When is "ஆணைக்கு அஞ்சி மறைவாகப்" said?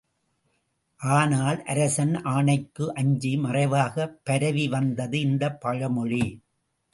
2.23-4.21